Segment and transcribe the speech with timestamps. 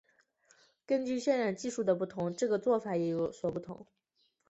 [0.87, 3.85] 根据渲染技术的不同这个做法也有所不同。